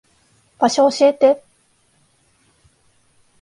[0.57, 1.43] 場所教えて。